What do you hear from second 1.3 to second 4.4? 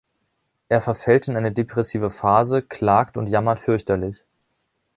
eine depressive Phase, klagt und jammert fürchterlich.